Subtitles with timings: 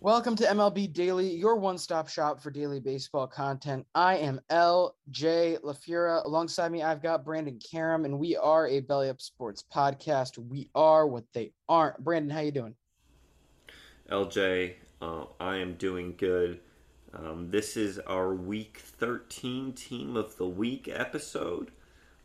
[0.00, 3.84] Welcome to MLB Daily, your one stop shop for daily baseball content.
[3.92, 6.24] I am LJ LaFura.
[6.24, 10.38] Alongside me, I've got Brandon Karam, and we are a Belly Up Sports podcast.
[10.38, 11.98] We are what they aren't.
[12.04, 12.76] Brandon, how you doing?
[14.12, 16.60] LJ, uh, I am doing good.
[17.12, 21.70] Um, this is our Week 13 Team of the Week episode.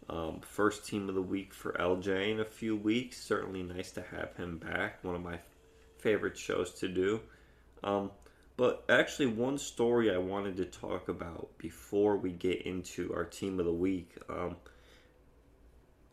[0.09, 3.21] Um, first Team of the Week for LJ in a few weeks.
[3.21, 5.03] Certainly nice to have him back.
[5.03, 5.39] One of my
[5.97, 7.19] favorite shows to do.
[7.83, 8.11] Um,
[8.55, 13.59] but actually, one story I wanted to talk about before we get into our team
[13.59, 14.15] of the week.
[14.29, 14.55] Um,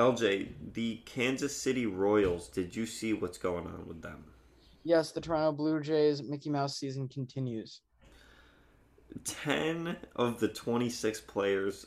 [0.00, 4.24] LJ, the Kansas City Royals, did you see what's going on with them?
[4.86, 7.80] Yes, the Toronto Blue Jays Mickey Mouse season continues.
[9.24, 11.86] 10 of the 26 players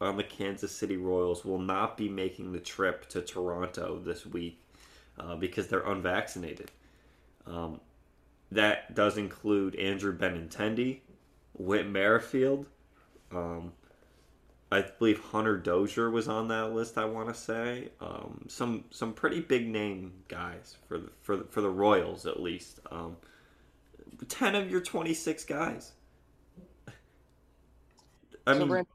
[0.00, 4.58] on the Kansas City Royals will not be making the trip to Toronto this week
[5.18, 6.70] uh, because they're unvaccinated.
[7.46, 7.82] Um,
[8.50, 11.00] that does include Andrew Benintendi,
[11.52, 12.66] Whit Merrifield.
[13.30, 13.72] Um,
[14.72, 16.98] I believe Hunter Dozier was on that list.
[16.98, 21.44] I want to say um, some some pretty big name guys for the for the,
[21.44, 22.80] for the Royals at least.
[22.90, 23.16] Um,
[24.28, 25.92] Ten of your twenty six guys.
[28.46, 28.92] I So, mean, Brandon-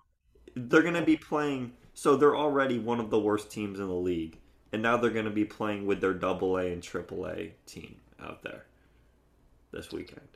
[0.56, 1.74] they're going to be playing.
[1.94, 4.40] So they're already one of the worst teams in the league,
[4.72, 7.98] and now they're going to be playing with their Double A and Triple A team
[8.20, 8.66] out there
[9.72, 10.28] this weekend.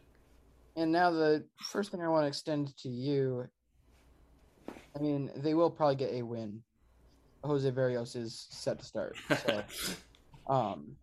[0.76, 3.48] And now the first thing I want to extend to you.
[4.96, 6.62] I mean, they will probably get a win.
[7.44, 9.16] Jose Berrios is set to start,
[9.46, 9.64] so
[10.52, 10.96] um,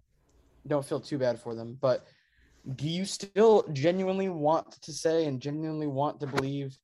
[0.67, 1.79] don't feel too bad for them.
[1.81, 2.07] But
[2.75, 6.77] do you still genuinely want to say and genuinely want to believe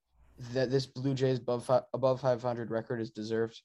[0.52, 3.60] that this Blue Jays above above 500 record is deserved?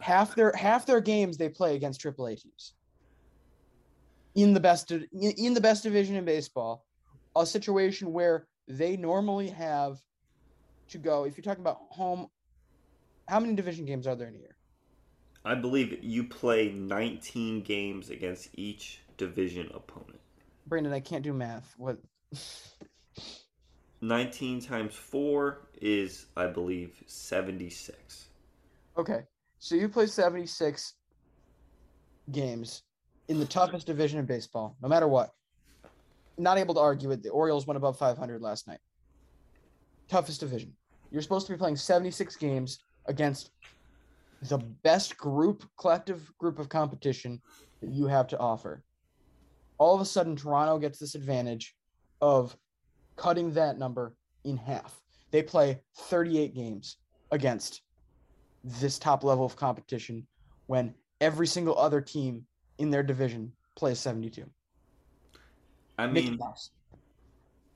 [0.00, 2.74] Half their half their games they play against AAA teams
[4.34, 6.84] in the best in the best division in baseball,
[7.36, 9.98] a situation where they normally have
[10.90, 11.24] to go.
[11.24, 12.28] If you're talking about home,
[13.28, 14.56] how many division games are there in a year?
[15.44, 20.20] I believe you play 19 games against each division opponent.
[20.66, 21.74] Brandon, I can't do math.
[21.78, 21.98] What?
[24.02, 28.28] 19 times 4 is, I believe, 76.
[28.96, 29.20] Okay,
[29.58, 30.94] so you play 76
[32.32, 32.82] games
[33.28, 35.30] in the toughest division in baseball, no matter what.
[36.38, 37.22] Not able to argue it.
[37.22, 38.80] The Orioles went above 500 last night.
[40.08, 40.74] Toughest division.
[41.10, 43.50] You're supposed to be playing 76 games against
[44.42, 47.40] the best group, collective group of competition
[47.80, 48.82] that you have to offer.
[49.78, 51.74] All of a sudden, Toronto gets this advantage
[52.20, 52.56] of
[53.16, 54.14] cutting that number
[54.44, 55.00] in half.
[55.30, 56.96] They play 38 games
[57.30, 57.82] against
[58.64, 60.26] this top level of competition
[60.66, 62.44] when every single other team
[62.78, 64.44] in their division plays 72.
[65.98, 66.70] I Mickey mean, Mouse.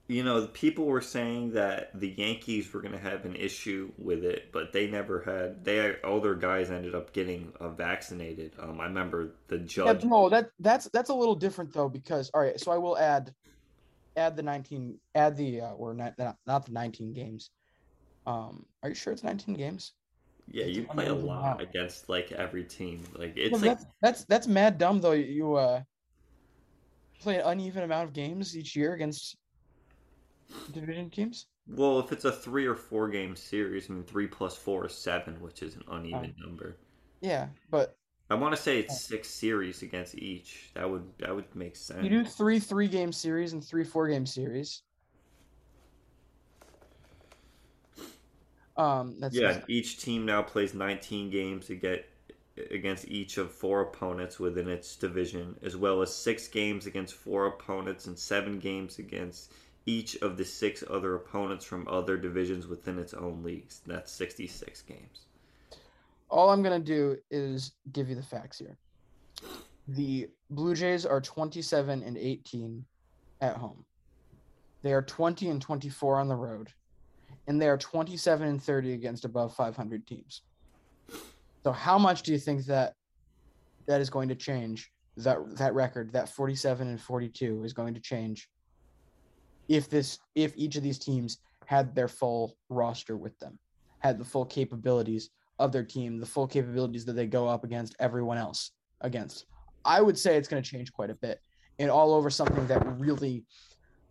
[0.09, 4.25] You know, people were saying that the Yankees were going to have an issue with
[4.25, 5.65] it, but they never had.
[5.65, 8.55] They all their guys ended up getting uh, vaccinated.
[8.59, 10.03] Um, I remember the Yeah, judge.
[10.03, 13.35] no, that that's that's a little different though because all right, so I will add
[14.17, 17.51] add the 19 add the uh, or not not, not the 19 games.
[18.27, 19.95] Um, are you sure it's 19 games?
[20.47, 23.03] Yeah, you play a lot against like every team.
[23.15, 25.13] Like it's like that's that's that's mad dumb though.
[25.13, 25.83] You uh
[27.21, 29.37] play an uneven amount of games each year against
[30.73, 31.47] division teams.
[31.69, 34.95] well, if it's a three or four game series, I mean, three plus four is
[34.95, 36.77] seven, which is an uneven number.
[37.21, 37.97] Yeah, but
[38.31, 40.71] I want to say it's six series against each.
[40.75, 42.03] That would that would make sense.
[42.03, 44.83] you do three three game series and three four game series.
[48.77, 52.09] Um, that's Yeah, each team now plays 19 games to get
[52.71, 57.47] against each of four opponents within its division, as well as six games against four
[57.47, 59.53] opponents and seven games against
[59.87, 63.83] each of the six other opponents from other divisions within its own leagues.
[63.87, 65.27] That's 66 games.
[66.31, 68.77] all I'm gonna do is give you the facts here.
[69.89, 72.85] The Blue Jays are 27 and 18
[73.41, 73.85] at home.
[74.83, 76.73] They are 20 and 24 on the road,
[77.47, 80.43] and they are 27 and 30 against above 500 teams.
[81.63, 82.95] So, how much do you think that
[83.87, 84.91] that is going to change?
[85.19, 88.49] That that record, that 47 and 42, is going to change
[89.69, 93.59] if this if each of these teams had their full roster with them,
[93.99, 97.95] had the full capabilities of their team, the full capabilities that they go up against
[98.01, 99.47] everyone else against.
[99.85, 101.41] I would say it's going to change quite a bit,
[101.79, 103.45] and all over something that really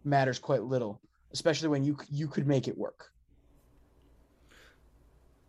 [0.03, 1.01] matters quite little,
[1.31, 3.09] especially when you you could make it work.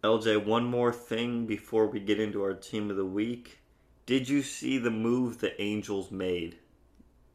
[0.03, 3.61] LJ, one more thing before we get into our team of the week.
[4.05, 6.59] Did you see the move the Angels made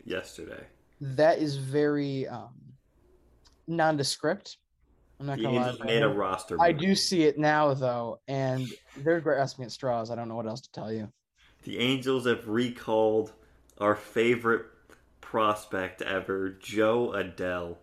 [0.05, 0.67] yesterday?
[1.01, 2.53] That is very um,
[3.67, 4.57] nondescript.
[5.19, 5.69] I'm not gonna lie.
[5.69, 6.61] Angels made a roster.
[6.61, 8.67] I do see it now though, and
[8.97, 10.11] they're grasping at straws.
[10.11, 11.11] I don't know what else to tell you.
[11.63, 13.33] The Angels have recalled
[13.79, 14.65] our favorite
[15.19, 17.75] prospect ever, Jo Adell.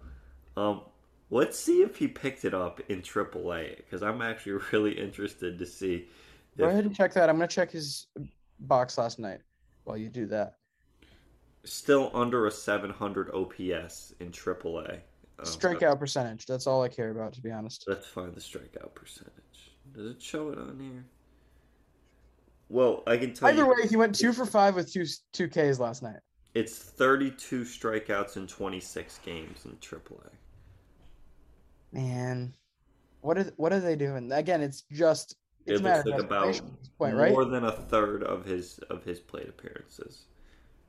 [0.57, 0.83] Um,
[1.31, 5.67] let's see if he picked it up in AAA because I'm actually really interested to
[5.67, 6.09] see.
[6.57, 7.29] Go ahead and check that.
[7.29, 8.07] I'm gonna check his
[8.61, 9.41] box last night
[9.85, 10.55] while you do that.
[11.67, 15.01] Still under a 700 OPS in AAA.
[15.39, 16.47] Um, Strikeout percentage.
[16.47, 17.85] That's all I care about, to be honest.
[17.89, 19.73] Let's find the strikeout percentage.
[19.93, 21.05] Does it show it on here?
[22.69, 25.49] Well, I can tell Either you, way, he went two for five with two two
[25.49, 26.21] Ks last night.
[26.55, 30.31] it's 32 strikeouts in 26 games in AAA.
[31.93, 32.55] Man,
[33.21, 34.33] what are what are they doing?
[34.33, 37.33] Again, it's just it's It looks like about desperation at this point, right?
[37.33, 40.25] more than a third of his of his plate appearances.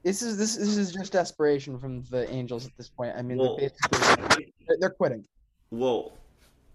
[0.03, 3.13] This is this this is just desperation from the Angels at this point.
[3.17, 5.25] I mean, Well, they're basically they're, quitting.
[5.71, 6.13] well,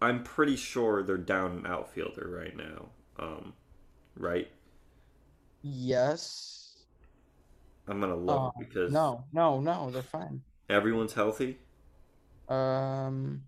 [0.00, 2.88] I'm pretty sure they're down an outfielder right now.
[3.18, 3.52] Um,
[4.16, 4.50] right?
[5.62, 6.76] Yes.
[7.88, 10.42] I'm gonna look Uh, because No, no, no, they're fine.
[10.68, 11.58] everyone's healthy.
[12.48, 13.42] Um.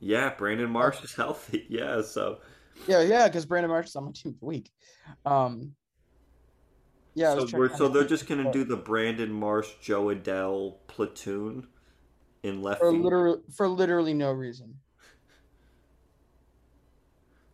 [0.00, 1.66] Yeah, Brandon Marsh is healthy.
[1.70, 2.40] Yeah, so
[2.86, 4.70] Yeah, yeah, because Brandon Marsh is on my team of the week.
[5.24, 5.74] Um.
[7.16, 7.34] Yeah.
[7.34, 11.66] So we're so they're just gonna do the Brandon Marsh, Jo Adell platoon
[12.42, 14.76] in left for literally for literally no reason.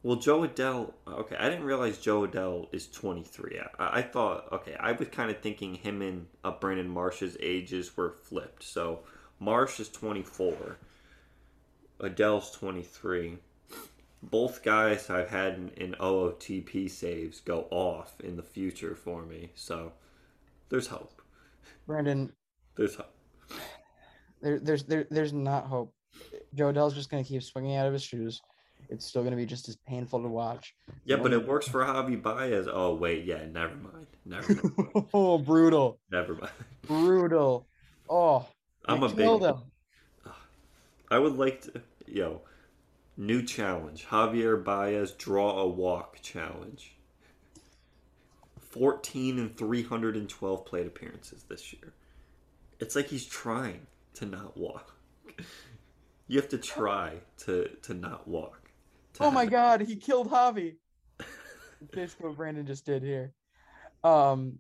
[0.03, 0.95] Well, Jo Adell.
[1.07, 3.61] Okay, I didn't realize Jo Adell is 23.
[3.79, 7.97] I, I thought, okay, I was kind of thinking him and uh, Brandon Marsh's ages
[7.97, 8.65] were flipped.
[8.65, 9.05] So
[9.39, 10.77] Marsh is 24,
[12.01, 13.39] Adell's 23.
[14.23, 19.51] Both guys I've had in, in OOTP saves go off in the future for me.
[19.55, 19.93] So
[20.69, 21.21] there's hope.
[21.87, 22.33] Brandon,
[22.77, 23.13] There's hope.
[24.41, 25.93] there, there's there, there's not hope.
[26.55, 28.41] Jo Adell's just gonna keep swinging out of his shoes.
[28.89, 30.75] It's still gonna be just as painful to watch.
[31.05, 32.69] Yeah, but it works for Javi Baez.
[32.71, 35.07] Oh wait, yeah, never mind, never, mind.
[35.15, 36.53] oh, brutal, never mind.
[36.83, 37.67] brutal.
[38.09, 38.47] Oh,
[38.87, 39.27] I'm a big.
[39.27, 39.57] him.
[41.11, 42.41] I would like to, yo,
[43.27, 46.97] new challenge: Javier Baez draw a walk challenge.
[48.61, 51.93] Fourteen and three hundred and twelve plate appearances this year.
[52.81, 54.97] It's like he's trying to not walk.
[56.29, 58.71] You have to try to to not walk.
[59.15, 60.77] to Oh my have- god, he killed Javi.
[61.93, 63.35] Basically what Brandon just did here.
[64.03, 64.59] Um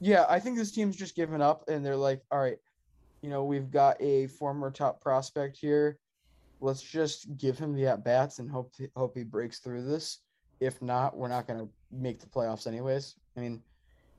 [0.00, 2.56] yeah, I think this team's just given up and they're like, all right,
[3.20, 5.98] you know, we've got a former top prospect here.
[6.62, 10.18] Let's just give him the at bats and hope hope he breaks through this.
[10.60, 13.16] If not, we're not going to make the playoffs anyways.
[13.36, 13.60] I mean,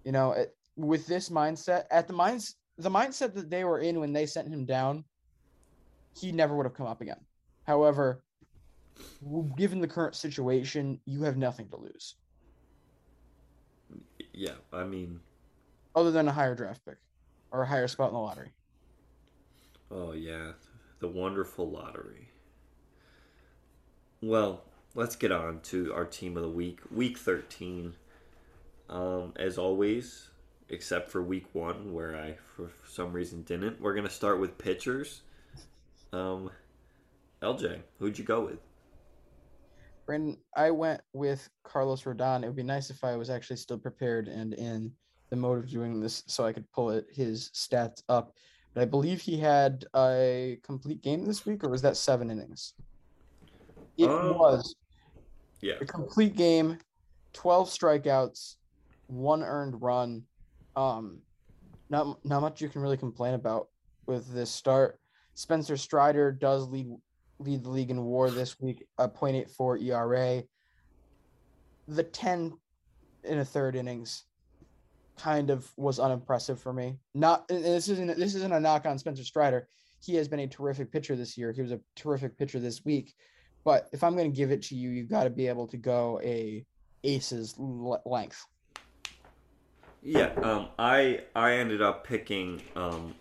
[0.04, 4.02] you know, it, with this mindset, at the minds the mindset that they were in
[4.02, 5.06] when they sent him down,
[6.20, 7.22] he never would have come up again.
[7.66, 8.26] However,
[9.58, 12.16] given the current situation, you have nothing to lose
[14.34, 15.22] Yeah, I mean,
[15.96, 16.98] other than a higher draft pick
[17.52, 18.52] or a higher spot in the lottery.
[19.90, 20.52] oh yeah,
[21.00, 22.33] the wonderful lottery.
[24.26, 24.62] Well,
[24.96, 27.96] let's get on to our team of the week, week thirteen.
[28.90, 30.30] Um, as always,
[30.70, 33.82] except for week one, where I for some reason didn't.
[33.82, 35.24] We're gonna start with pitchers.
[36.14, 36.52] Um,
[37.42, 38.60] LJ, who'd you go with?
[40.06, 42.44] Brandon, I went with Carlos Rodon.
[42.44, 44.94] It would be nice if I was actually still prepared and in
[45.32, 48.38] the mode of doing this so I could pull it, his stats up.
[48.74, 52.74] But I believe he had a complete game this week, or was that seven innings?
[53.98, 54.76] It Um, was
[55.62, 56.78] Yeah, a complete game,
[57.34, 58.58] 12 strikeouts,
[59.08, 60.26] one earned run.
[60.76, 61.22] Um,
[61.90, 63.70] not not much you can really complain about
[64.06, 65.00] with this start.
[65.36, 66.94] Spencer Strider does lead
[67.40, 70.44] lead the league in WAR this week, a .84 ERA.
[71.88, 72.58] The 10
[73.24, 74.26] in a third innings
[75.18, 76.98] kind of was unimpressive for me.
[77.14, 79.68] Not this isn't this isn't a knock on Spencer Strider.
[80.02, 81.52] He has been a terrific pitcher this year.
[81.54, 83.14] He was a terrific pitcher this week.
[83.64, 85.78] But if I'm going to give it to you, you've got to be able to
[85.78, 86.66] go a
[87.04, 88.46] aces l- length.
[90.02, 93.16] Yeah, um, I I ended up picking um,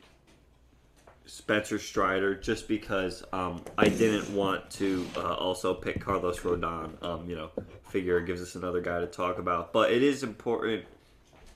[1.26, 7.00] Spencer Strider just because um, I didn't want to uh, also pick Carlos Rodon.
[7.02, 7.50] Um, you know,
[7.88, 9.72] figure it gives us another guy to talk about.
[9.72, 10.84] But it is important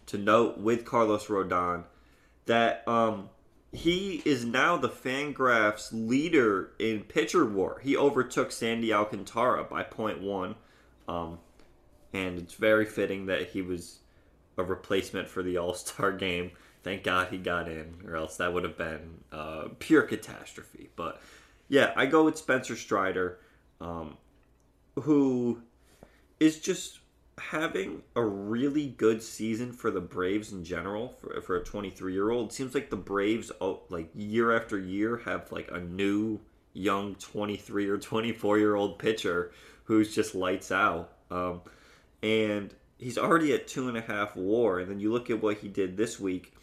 [0.06, 1.84] to note with Carlos Rodon
[2.46, 3.28] that um,
[3.72, 7.80] he is now the Fangraphs leader in pitcher war.
[7.82, 10.54] He overtook Sandy Alcantara by point one,
[11.08, 11.38] um,
[12.12, 13.98] and it's very fitting that he was
[14.56, 16.52] a replacement for the All Star game.
[16.82, 20.88] Thank God he got in, or else that would have been uh, pure catastrophe.
[20.94, 21.20] But
[21.68, 23.40] yeah, I go with Spencer Strider,
[23.80, 24.16] um,
[24.94, 25.62] who
[26.38, 27.00] is just
[27.38, 32.30] having a really good season for the Braves in general for, for a 23 year
[32.30, 32.52] old.
[32.52, 36.40] Seems like the Braves, oh, like year after year, have like a new
[36.72, 39.52] young 23 or 24 year old pitcher
[39.84, 41.12] who's just lights out.
[41.30, 41.62] Um,
[42.22, 44.80] and he's already at two and a half WAR.
[44.80, 46.54] And then you look at what he did this week.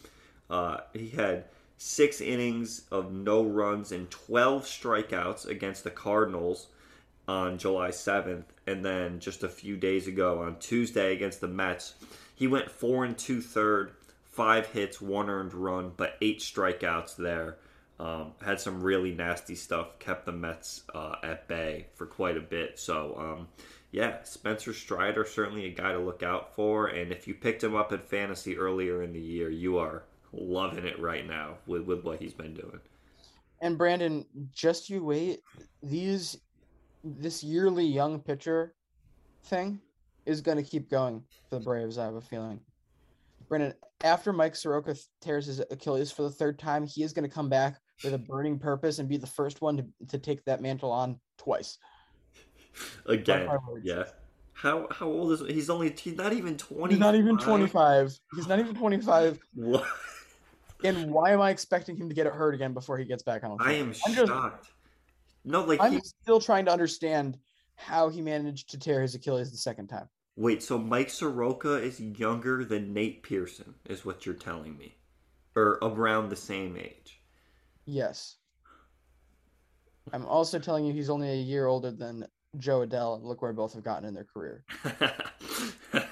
[0.50, 1.44] Uh, he had
[1.78, 6.68] six innings of no runs and 12 strikeouts against the Cardinals
[7.26, 8.44] on July 7th.
[8.66, 11.94] And then just a few days ago on Tuesday against the Mets,
[12.34, 13.92] he went four and two third,
[14.24, 17.56] five hits, one earned run, but eight strikeouts there.
[18.00, 22.40] Um, had some really nasty stuff, kept the Mets uh, at bay for quite a
[22.40, 22.78] bit.
[22.78, 23.48] So, um,
[23.92, 26.88] yeah, Spencer Strider certainly a guy to look out for.
[26.88, 30.02] And if you picked him up in fantasy earlier in the year, you are
[30.32, 32.80] loving it right now with, with what he's been doing.
[33.60, 35.40] And Brandon, just you wait.
[35.80, 36.38] These
[37.04, 38.74] this yearly young pitcher
[39.44, 39.80] thing
[40.26, 41.98] is going to keep going for the Braves.
[41.98, 42.60] I have a feeling.
[43.48, 47.34] Brandon, after Mike Soroka tears his Achilles for the third time, he is going to
[47.34, 50.62] come back with a burning purpose and be the first one to, to take that
[50.62, 51.78] mantle on twice.
[53.06, 53.48] Again,
[53.82, 54.04] yeah.
[54.54, 55.52] How how old is he?
[55.52, 56.94] he's only he's not even twenty.
[56.94, 58.18] He's not even 25.
[58.34, 59.38] He's not even 25.
[59.54, 59.84] What?
[60.84, 63.42] And why am I expecting him to get it hurt again before he gets back
[63.42, 63.56] on?
[63.60, 64.70] I am I'm just- shocked.
[65.44, 67.38] No, like I'm he, still trying to understand
[67.76, 70.08] how he managed to tear his Achilles the second time.
[70.36, 70.62] wait.
[70.62, 74.96] So Mike Soroka is younger than Nate Pearson, is what you're telling me,
[75.54, 77.20] or around the same age.
[77.84, 78.36] Yes.
[80.12, 82.26] I'm also telling you he's only a year older than
[82.58, 84.64] Jo Adell, and look where both have gotten in their career.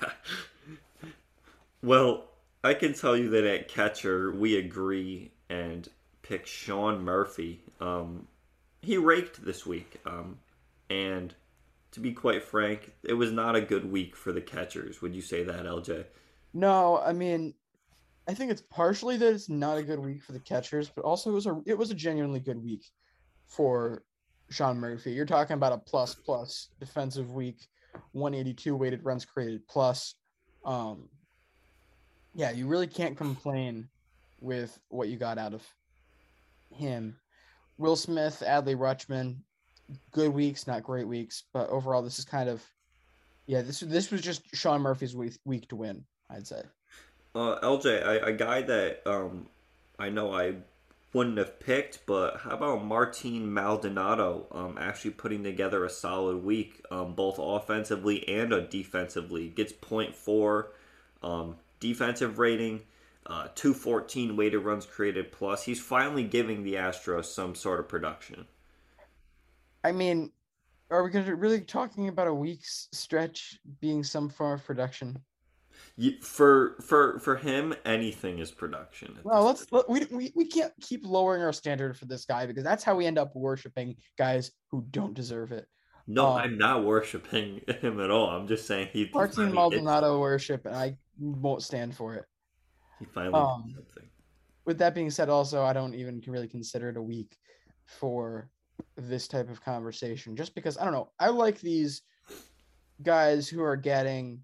[1.82, 2.24] well,
[2.64, 5.88] I can tell you that at catcher we agree and
[6.22, 7.62] pick Sean Murphy.
[7.80, 8.26] Um,
[8.82, 10.38] he raked this week, um,
[10.90, 11.34] and
[11.92, 15.00] to be quite frank, it was not a good week for the catchers.
[15.00, 16.04] Would you say that, LJ?
[16.52, 17.54] No, I mean,
[18.28, 21.30] I think it's partially that it's not a good week for the catchers, but also
[21.30, 22.84] it was a it was a genuinely good week
[23.46, 24.02] for
[24.50, 25.12] Sean Murphy.
[25.12, 27.66] You're talking about a plus plus defensive week,
[28.12, 30.14] 182 weighted runs created plus.
[30.64, 31.08] Um,
[32.34, 33.88] yeah, you really can't complain
[34.40, 35.62] with what you got out of
[36.70, 37.16] him.
[37.82, 39.36] Will Smith, Adley Rutschman,
[40.12, 42.62] good weeks, not great weeks, but overall, this is kind of,
[43.46, 46.62] yeah, this this was just Sean Murphy's week, week to win, I'd say.
[47.34, 49.48] Uh, LJ, a guy that um,
[49.98, 50.54] I know I
[51.12, 56.84] wouldn't have picked, but how about Martin Maldonado um, actually putting together a solid week,
[56.90, 59.48] um, both offensively and defensively?
[59.48, 60.66] Gets 0.4
[61.22, 62.82] um, defensive rating,
[63.26, 65.64] uh, 214 weighted runs created plus.
[65.64, 68.46] He's finally giving the Astros some sort of production.
[69.84, 70.32] I mean,
[70.90, 75.18] are we going to really talking about a week's stretch being some form of production?
[76.20, 79.18] for for for him, anything is production.
[79.24, 82.64] Well, let's let, we, we we can't keep lowering our standard for this guy because
[82.64, 85.66] that's how we end up worshiping guys who don't deserve it.
[86.06, 88.30] No, um, I'm not worshiping him at all.
[88.30, 89.10] I'm just saying he.
[89.12, 92.24] Martin Maldonado worship, and I won't stand for it.
[93.02, 93.74] He finally um,
[94.64, 97.36] With that being said, also I don't even really consider it a week
[97.86, 98.48] for
[98.96, 101.10] this type of conversation, just because I don't know.
[101.18, 102.02] I like these
[103.02, 104.38] guys who are getting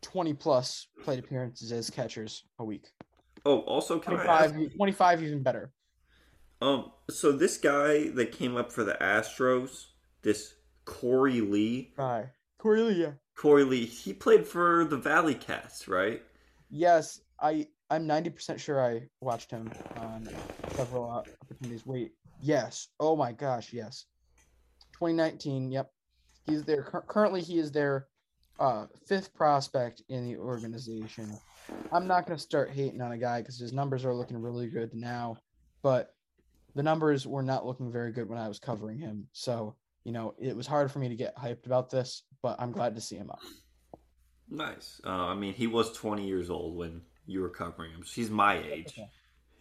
[0.00, 2.86] 20 plus plate appearances as catchers a week.
[3.44, 5.70] Oh, also 25, 25 even better.
[6.62, 9.88] Um, so this guy that came up for the Astros,
[10.22, 10.54] this
[10.86, 11.92] Korey Lee.
[11.98, 12.30] Hi.
[12.58, 13.12] Korey Lee, yeah.
[13.36, 16.22] Korey Lee, he played for the Valley Cats, right?
[16.70, 20.28] Yes, I I'm 90% sure I watched him on
[20.70, 21.84] several opportunities.
[21.86, 22.88] Wait, yes.
[22.98, 24.06] Oh my gosh, yes.
[24.94, 25.90] 2019, yep.
[26.46, 28.06] He's there currently he is there
[28.58, 31.36] uh, fifth prospect in the organization.
[31.92, 34.68] I'm not going to start hating on a guy because his numbers are looking really
[34.68, 35.36] good now,
[35.82, 36.14] but
[36.74, 39.26] the numbers were not looking very good when I was covering him.
[39.32, 42.72] So, you know, it was hard for me to get hyped about this, but I'm
[42.72, 43.40] glad to see him up.
[44.50, 45.00] Nice.
[45.02, 48.02] Uh, I mean, he was 20 years old when you were covering him.
[48.02, 49.00] He's my age.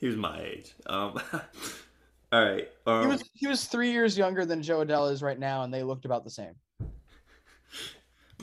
[0.01, 0.75] He was my age.
[0.85, 1.17] Um,
[2.33, 2.67] all right.
[2.85, 5.73] Um, he was he was three years younger than Jo Adell is right now, and
[5.73, 6.55] they looked about the same.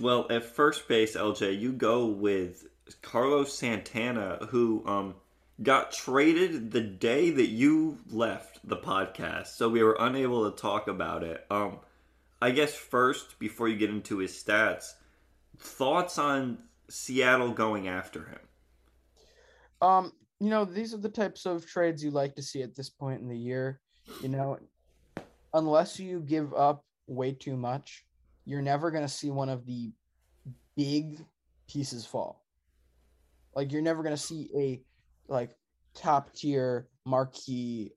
[0.01, 2.65] Well, at first base, LJ, you go with
[3.03, 5.17] Carlos Santana, who um,
[5.63, 10.89] got traded the day that you left the podcast, so we were unable to talk
[10.89, 11.45] about it.
[11.51, 11.81] Um,
[12.43, 14.95] I guess first, before you get into his stats,
[15.59, 18.39] thoughts on Seattle going after him?
[19.83, 22.89] Um, you know, these are the types of trades you like to see at this
[22.89, 23.81] point in the year.
[24.23, 24.59] You know,
[25.53, 28.05] unless you give up way too much,
[28.45, 29.93] you're never going to see one of the
[30.77, 31.25] big
[31.69, 32.45] pieces fall.
[33.55, 34.81] Like you're never going to see a
[35.31, 35.57] like
[35.95, 37.93] top tier marquee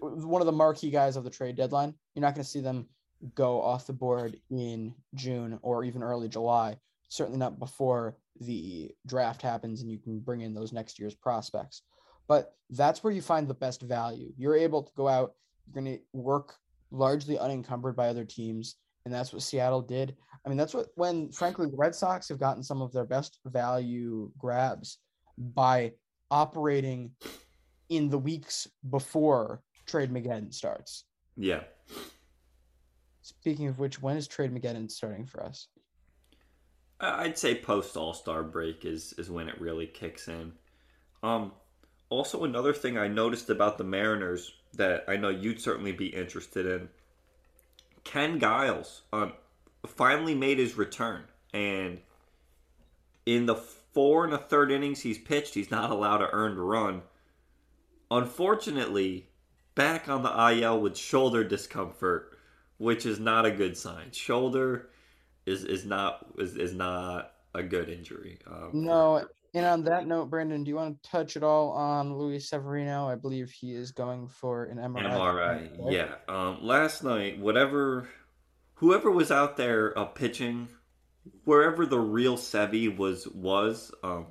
[0.00, 1.94] one of the marquee guys of the trade deadline.
[2.14, 2.86] You're not going to see them
[3.34, 6.76] go off the board in June or even early July.
[7.08, 11.82] Certainly not before the draft happens and you can bring in those next year's prospects.
[12.28, 14.32] But that's where you find the best value.
[14.36, 15.34] You're able to go out,
[15.66, 16.54] you're going to work
[16.90, 18.76] largely unencumbered by other teams
[19.06, 20.16] and that's what Seattle did.
[20.44, 23.38] I mean, that's what when frankly the Red Sox have gotten some of their best
[23.46, 24.98] value grabs
[25.38, 25.92] by
[26.30, 27.12] operating
[27.88, 31.04] in the weeks before Trade Mageddon starts.
[31.36, 31.62] Yeah.
[33.26, 35.66] Speaking of which, when is Trade Mageddon starting for us?
[37.00, 40.52] I'd say post All Star break is is when it really kicks in.
[41.24, 41.50] Um,
[42.08, 46.66] also another thing I noticed about the Mariners that I know you'd certainly be interested
[46.66, 46.88] in
[48.04, 49.32] Ken Giles um,
[49.84, 51.98] finally made his return, and
[53.26, 57.02] in the four and a third innings he's pitched, he's not allowed to earned run.
[58.08, 59.26] Unfortunately,
[59.74, 62.35] back on the IL with shoulder discomfort,
[62.78, 64.12] which is not a good sign.
[64.12, 64.88] Shoulder
[65.44, 68.38] is is not is, is not a good injury.
[68.46, 72.18] Um, no, and on that note, Brandon, do you want to touch at all on
[72.18, 73.08] Luis Severino?
[73.08, 75.10] I believe he is going for an MRI.
[75.10, 75.92] MRI, right?
[75.92, 76.14] yeah.
[76.28, 78.06] Um, last night, whatever,
[78.74, 80.68] whoever was out there uh, pitching,
[81.44, 84.26] wherever the real Sevy was was, um,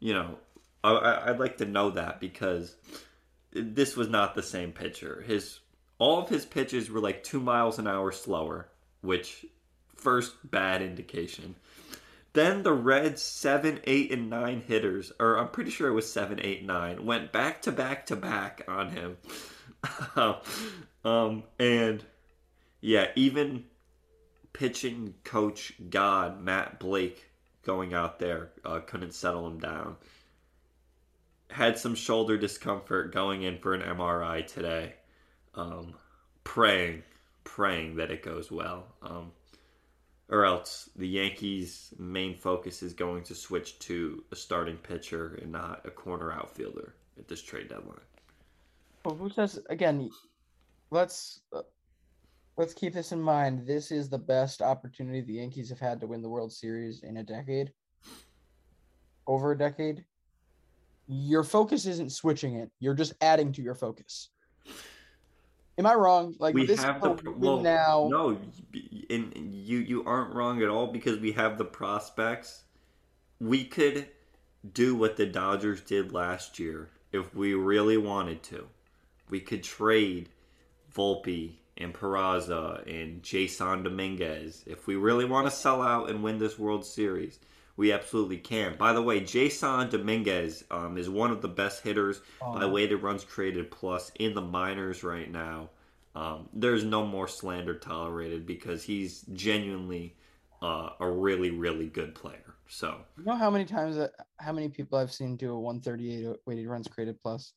[0.00, 0.38] you know,
[0.82, 2.74] I, I'd like to know that because
[3.52, 5.22] this was not the same pitcher.
[5.24, 5.60] His
[6.02, 8.66] all of his pitches were like two miles an hour slower,
[9.02, 9.46] which
[9.94, 11.54] first bad indication.
[12.32, 16.40] Then the Reds seven, eight, and nine hitters, or I'm pretty sure it was seven,
[16.42, 19.16] eight, nine, went back to back to back on him.
[21.04, 22.04] um, and
[22.80, 23.66] yeah, even
[24.52, 27.30] pitching coach God Matt Blake
[27.62, 29.94] going out there uh, couldn't settle him down.
[31.48, 34.94] Had some shoulder discomfort going in for an MRI today.
[35.54, 35.94] Um,
[36.44, 37.02] praying,
[37.44, 38.86] praying that it goes well.
[39.02, 39.32] Um,
[40.32, 45.52] or else the Yankees' main focus is going to switch to a starting pitcher and
[45.52, 48.00] not a corner outfielder at this trade deadline.
[49.04, 50.10] Well, who says again?
[50.90, 51.62] Let's uh,
[52.56, 53.66] let's keep this in mind.
[53.66, 57.18] This is the best opportunity the Yankees have had to win the World Series in
[57.18, 57.72] a decade,
[59.26, 60.04] over a decade.
[61.08, 64.30] Your focus isn't switching it; you're just adding to your focus.
[65.82, 66.36] Am I wrong?
[66.38, 68.06] Like we this have the well, now.
[68.08, 68.38] No,
[69.10, 72.62] and you you aren't wrong at all because we have the prospects.
[73.40, 74.06] We could
[74.72, 78.68] do what the Dodgers did last year if we really wanted to.
[79.28, 80.28] We could trade
[80.94, 86.38] Volpe and Peraza and Jasson Dominguez if we really want to sell out and win
[86.38, 87.40] this World Series.
[87.76, 88.76] We absolutely can.
[88.76, 93.24] By the way, Jasson Dominguez um, is one of the best hitters by weighted runs
[93.24, 95.70] created plus in the minors right now.
[96.14, 100.14] Um, there's no more slander tolerated because he's genuinely
[100.60, 102.54] uh, a really, really good player.
[102.68, 106.36] So You know how many times that how many people I've seen do a 138
[106.46, 107.54] weighted runs created plus?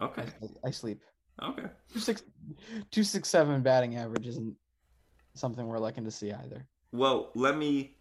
[0.00, 1.02] okay, I, I sleep.
[1.42, 1.66] okay.
[1.92, 2.22] Two six,
[2.90, 4.54] two six seven batting average isn't
[5.34, 6.66] something we're looking to see either.
[6.94, 7.96] Well, let me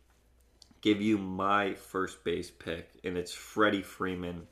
[0.82, 4.46] give you my first base pick, and it's Freddie Freeman,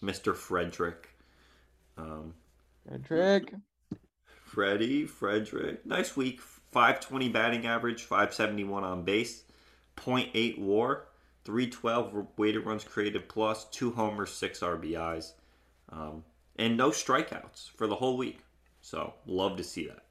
[0.00, 0.36] Mr.
[0.36, 1.08] Frederick.
[1.98, 2.34] Um,
[2.84, 3.54] Frederick,
[4.44, 6.40] Freddie Frederick, nice week.
[6.40, 9.42] 520 batting average, 571 on base,
[9.96, 11.08] 0.8 WAR,
[11.44, 15.32] 312 weighted runs created plus, two homers, six RBIs,
[15.88, 16.22] um,
[16.54, 18.38] and no strikeouts for the whole week.
[18.80, 20.01] So love to see that.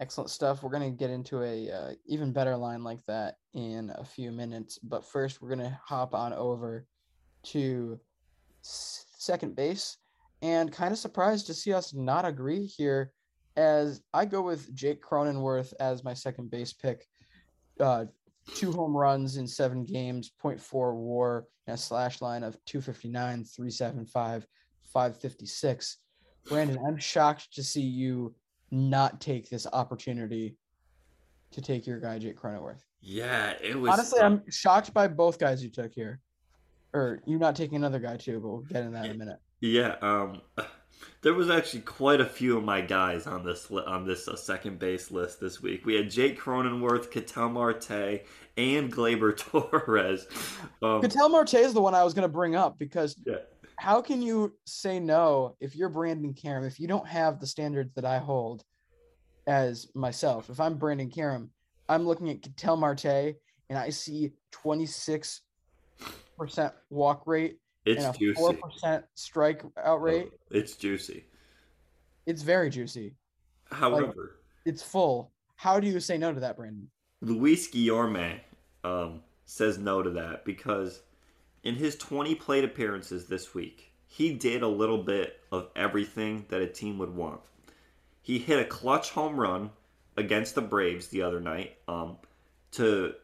[0.00, 0.62] Excellent stuff.
[0.62, 4.78] We're gonna get into a uh, even better line like that in a few minutes,
[4.78, 6.86] but first we're gonna hop on over
[7.42, 8.00] to
[8.62, 9.98] second base,
[10.42, 13.12] and kind of surprised to see us not agree here,
[13.56, 17.06] as I go with Jake Cronenworth as my second base pick.
[17.78, 18.06] Uh,
[18.54, 24.46] two home runs in seven games, 0.4 WAR, and a slash line of 259, 375,
[24.92, 25.98] 556.
[26.46, 28.34] Brandon, I'm shocked to see you
[28.70, 30.56] not take this opportunity
[31.52, 32.80] to take your guy Jake Cronenworth.
[33.00, 33.90] Yeah, it was.
[33.90, 36.20] Honestly, I'm shocked by both guys you took here,
[36.92, 38.40] or you not taking another guy too.
[38.40, 39.38] But we'll get in that in a minute.
[39.60, 40.42] Yeah, um,
[41.22, 44.36] there was actually quite a few of my guys on this li- on this uh,
[44.36, 45.86] second base list this week.
[45.86, 48.22] We had Jake Cronenworth, Ketel Marte,
[48.56, 49.36] and Gleyber
[49.70, 50.26] Torres.
[50.82, 53.36] Um, Ketel Marte is the one I was going to bring up because yeah,
[53.80, 57.90] how can you say no if you're Brandon Karam if you don't have the standards
[57.94, 58.62] that I hold
[59.46, 60.50] as myself?
[60.50, 61.50] If I'm Brandon Karam,
[61.88, 65.40] I'm looking at Ketel Marte and I see 26
[66.36, 68.38] percent walk rate it's and a juicy.
[68.38, 70.28] four percent strike out rate.
[70.50, 71.24] It's juicy.
[72.26, 73.14] It's very juicy.
[73.72, 75.32] However, It's full.
[75.56, 76.90] How do you say no to that, Brandon?
[77.22, 78.40] Luis Guillorme
[78.84, 81.00] um, says no to that because
[81.62, 86.60] in his 20 plate appearances this week, he did a little bit of everything that
[86.60, 87.40] a team would want.
[88.22, 89.70] He hit a clutch home run
[90.16, 92.16] against the Braves the other night um,
[92.72, 93.14] to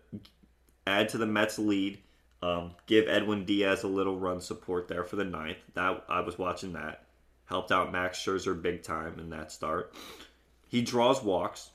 [0.87, 1.99] add to the Mets' lead,
[2.43, 5.59] um, give Edwin Diaz a little run support there for the ninth.
[5.75, 7.05] That I was watching that.
[7.47, 9.95] Helped out Max Scherzer big time in that start.
[10.69, 11.71] He draws walks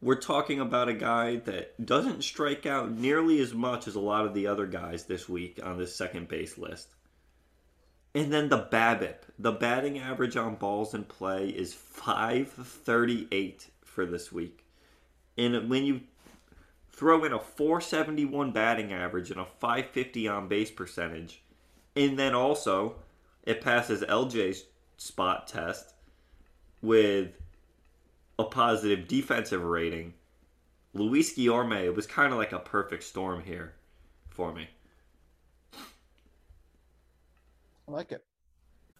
[0.00, 4.24] we're talking about a guy that doesn't strike out nearly as much as a lot
[4.24, 6.88] of the other guys this week on this second base list.
[8.14, 14.32] And then the BABIP, the batting average on balls in play is 538 for this
[14.32, 14.64] week.
[15.36, 16.00] And when you
[16.90, 21.42] throw in a 471 batting average and a 550 on base percentage,
[21.94, 22.96] and then also
[23.44, 24.64] it passes LJ's
[24.96, 25.94] spot test
[26.82, 27.30] with
[28.38, 30.14] a positive defensive rating.
[30.94, 33.74] Luis Guillorme was kind of like a perfect storm here
[34.30, 34.68] for me.
[35.74, 35.80] I
[37.90, 38.24] like it.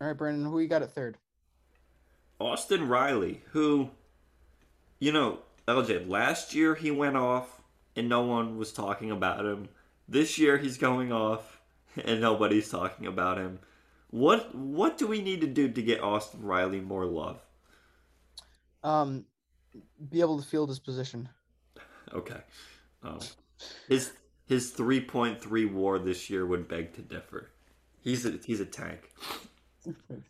[0.00, 1.18] All right, Brandon, who you got at third?
[2.40, 3.90] Austin Riley, who,
[5.00, 7.60] you know, LJ, last year he went off
[7.96, 9.68] and no one was talking about him.
[10.08, 11.60] This year he's going off
[12.04, 13.58] and nobody's talking about him.
[14.10, 17.40] What what do we need to do to get Austin Riley more love?
[18.82, 19.26] Um,
[20.10, 21.28] be able to field his position.
[22.14, 22.40] Okay.
[23.02, 23.18] Um,
[23.88, 24.12] his
[24.46, 27.50] his three point three WAR this year would beg to differ.
[28.08, 29.12] He's a he's a tank.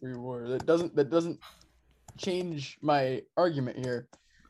[0.00, 0.48] Three war.
[0.48, 1.38] That doesn't that doesn't
[2.16, 4.08] change my argument here.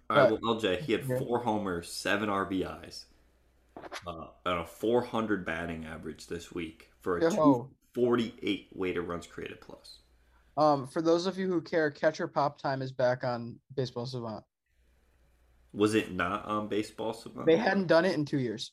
[0.08, 3.04] All right, well, LJ, he had four homers, seven RBIs,
[4.06, 7.28] uh, and a 400 batting average this week for a Yo.
[7.94, 9.98] 248 weighted runs created plus.
[10.56, 14.42] Um, for those of you who care, catcher pop time is back on Baseball Savant.
[15.74, 17.44] Was it not on Baseball Savant?
[17.44, 18.72] They hadn't done it in two years.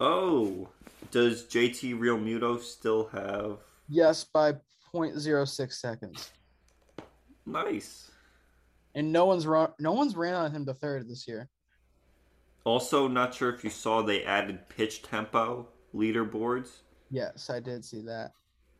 [0.00, 0.68] Oh,
[1.10, 3.58] does JT Realmuto still have?
[3.88, 4.52] Yes, by
[4.94, 6.30] 0.06 seconds.
[7.44, 8.10] Nice.
[8.94, 11.48] And no one's run, no one's ran on him to third this year.
[12.64, 16.68] Also, not sure if you saw they added pitch tempo leaderboards.
[17.10, 18.32] Yes, I did see that.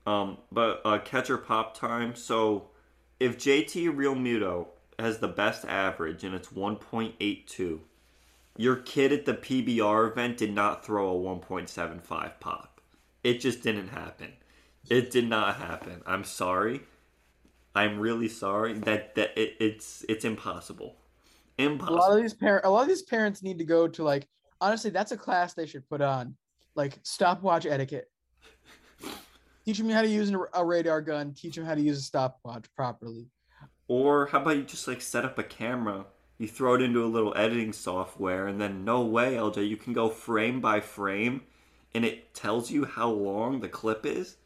[0.06, 2.14] Um, but uh, catcher pop time.
[2.14, 2.70] So,
[3.18, 7.80] if JT Realmuto has the best average and it's 1.82,
[8.60, 12.82] your kid at the PBR event did not throw a 1.75 pop.
[13.24, 14.34] It just didn't happen.
[14.90, 16.02] It did not happen.
[16.04, 16.82] I'm sorry.
[17.74, 18.74] I'm really sorry.
[18.74, 20.96] That that it, it's it's impossible.
[21.56, 21.96] Impossible.
[21.96, 24.28] A lot of these parent, a lot of these parents need to go to like.
[24.60, 26.34] Honestly, that's a class they should put on,
[26.74, 28.10] like stopwatch etiquette.
[29.64, 31.32] Teach them how to use a radar gun.
[31.32, 33.28] Teach them how to use a stopwatch properly.
[33.88, 36.04] Or how about you just like set up a camera,
[36.40, 39.92] you throw it into a little editing software, and then no way, LJ, you can
[39.92, 41.42] go frame by frame,
[41.92, 44.38] and it tells you how long the clip is.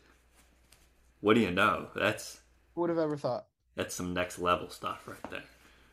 [1.21, 1.87] What do you know?
[1.95, 2.41] That's
[2.75, 3.47] Who would have ever thought?
[3.77, 5.45] that's some next level stuff right there.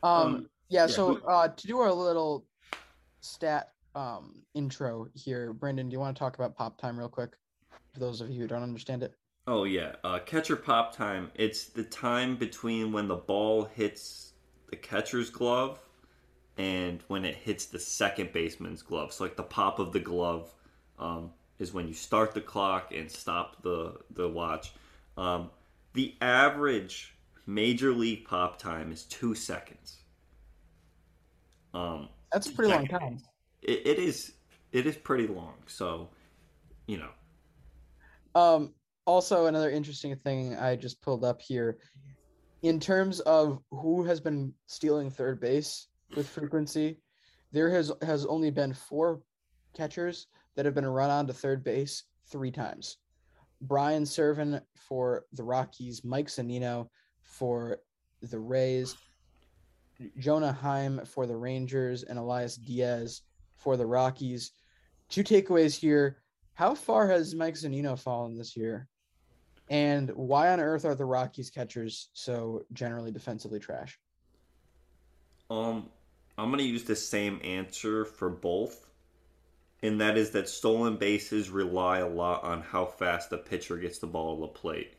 [0.02, 0.88] Um, Um, yeah, yeah.
[0.88, 2.46] so uh, to do our little
[3.20, 7.30] stat um, intro here, Brandon, do you want to talk about pop time real quick?
[7.94, 9.14] For those of you who don't understand it.
[9.46, 11.30] Oh yeah, uh, catcher pop time.
[11.36, 14.32] It's the time between when the ball hits
[14.68, 15.78] the catcher's glove
[16.62, 19.12] and when it hits the second baseman's glove.
[19.12, 20.54] So like the pop of the glove
[20.96, 24.72] um, is when you start the clock and stop the the watch.
[25.16, 25.50] Um,
[25.94, 29.98] the average major league pop time is two seconds.
[31.74, 33.18] Um, That's a pretty long time.
[33.62, 34.32] it, it is
[34.70, 35.54] it is pretty long.
[35.66, 36.10] So
[36.86, 37.10] you know.
[38.40, 38.72] Um,
[39.04, 41.78] also, another interesting thing I just pulled up here,
[42.62, 46.98] in terms of who has been stealing third base with frequency,
[47.52, 49.22] there has has only been four
[49.74, 52.98] catchers that have been run on to third base three times.
[53.62, 56.88] Brian Serven for the Rockies, Mike Zunino
[57.22, 57.78] for
[58.22, 58.96] the Rays,
[60.18, 63.22] Jonah Heim for the Rangers, and Elias Diaz
[63.56, 64.52] for the Rockies.
[65.08, 66.18] Two takeaways here.
[66.54, 68.88] How far has Mike Zunino fallen this year?
[69.70, 73.98] And why on earth are the Rockies catchers so generally defensively trash?
[75.48, 75.88] Um,
[76.38, 78.88] I'm gonna use the same answer for both,
[79.82, 83.98] and that is that stolen bases rely a lot on how fast the pitcher gets
[83.98, 84.94] the ball to the plate.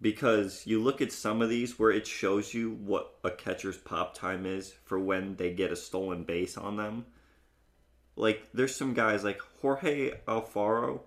[0.00, 4.14] Because you look at some of these where it shows you what a catcher's pop
[4.14, 7.06] time is for when they get a stolen base on them.
[8.16, 11.00] Like there's some guys like Jorge Alfaro,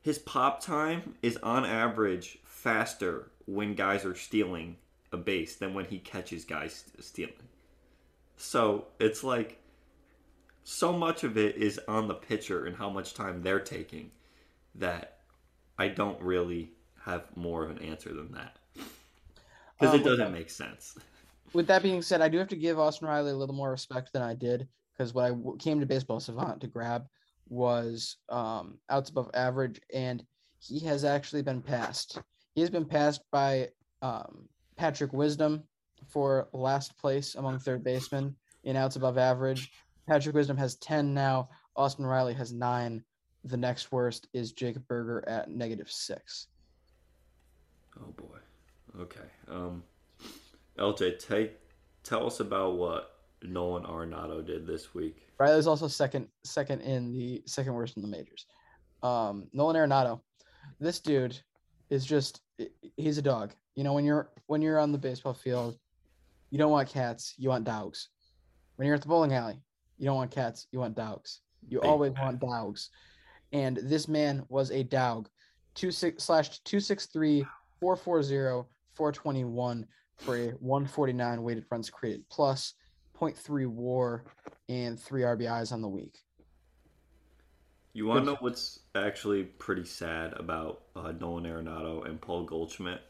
[0.00, 4.76] his pop time is on average faster when guys are stealing
[5.12, 7.47] a base than when he catches guys stealing.
[8.38, 9.60] So it's like
[10.62, 14.10] so much of it is on the pitcher and how much time they're taking
[14.76, 15.18] that
[15.76, 16.72] I don't really
[17.04, 18.56] have more of an answer than that.
[19.78, 20.96] Because Um, it doesn't make sense.
[21.52, 24.12] With that being said, I do have to give Austin Riley a little more respect
[24.12, 27.06] than I did because what I came to Baseball Savant to grab
[27.48, 30.22] was um, outs above average, and
[30.60, 32.20] he has actually been passed.
[32.54, 33.70] He has been passed by
[34.02, 35.62] um, Patrick Wisdom
[36.08, 38.34] for last place among third basemen
[38.64, 39.70] in outs above average.
[40.06, 41.48] Patrick Wisdom has 10 now.
[41.76, 43.04] Austin Riley has nine.
[43.44, 46.48] The next worst is Jacob Burger at negative six.
[48.00, 48.38] Oh boy.
[49.00, 49.20] Okay.
[49.48, 49.82] Um,
[50.78, 51.56] LJ, take
[52.02, 55.28] tell us about what Nolan Arenado did this week.
[55.38, 58.46] Riley's also second second in the second worst in the majors.
[59.02, 60.20] Um, Nolan Arenado,
[60.80, 61.38] this dude
[61.90, 62.40] is just
[62.96, 63.52] he's a dog.
[63.76, 65.78] You know when you're when you're on the baseball field,
[66.50, 68.08] you don't want cats, you want dogs.
[68.76, 69.60] When you're at the bowling alley,
[69.98, 71.40] you don't want cats, you want dogs.
[71.68, 72.24] You Big always man.
[72.24, 72.90] want dogs.
[73.52, 75.28] And this man was a dog.
[75.74, 77.44] Two six slash two six three
[77.80, 82.74] four four zero four twenty one for a one forty nine weighted runs created plus
[83.18, 84.24] 0.3 WAR
[84.68, 86.18] and three RBIs on the week.
[87.92, 93.00] You want to know what's actually pretty sad about uh, Nolan Arenado and Paul Goldschmidt?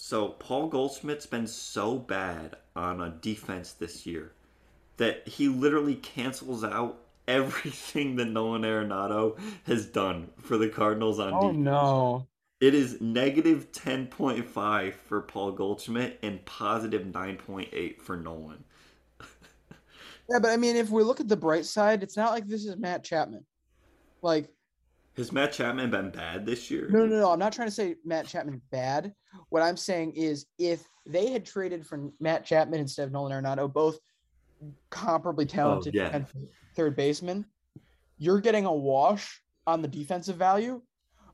[0.00, 4.30] So Paul Goldschmidt's been so bad on a defense this year
[4.96, 11.34] that he literally cancels out everything that Nolan Arenado has done for the Cardinals on
[11.34, 11.58] Oh defense.
[11.64, 12.26] no.
[12.60, 18.64] It is negative 10.5 for Paul Goldschmidt and positive 9.8 for Nolan.
[20.30, 22.66] Yeah, but I mean, if we look at the bright side, it's not like this
[22.66, 23.46] is Matt Chapman.
[24.20, 24.50] Like,
[25.16, 26.86] Has Matt Chapman been bad this year?
[26.90, 27.30] no, no, no.
[27.32, 29.14] I'm not trying to say Matt Chapman bad.
[29.50, 33.72] What I'm saying is, if they had traded for Matt Chapman instead of Nolan Arenado,
[33.72, 33.98] both
[34.90, 36.22] comparably oh, talented yeah.
[36.74, 37.44] third baseman,
[38.18, 40.82] you're getting a wash on the defensive value.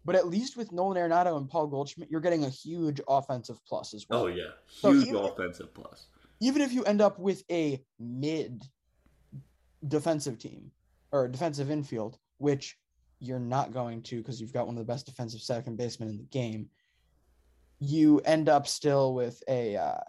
[0.05, 3.95] But at least with Nolan Arenado and Paul Goldschmidt, you're getting a huge offensive plus
[3.95, 4.25] as well.
[4.25, 4.51] Oh, yeah.
[4.67, 6.09] So Huge even- offensive plus.
[6.41, 8.65] even if you end up with a mid
[9.89, 10.71] defensive team
[11.11, 12.77] or defensive infield, which
[13.21, 16.19] you're not going to because you've got one of the best defensive second basemen in
[16.19, 16.69] the game,
[17.81, 20.01] you end up still with a uh,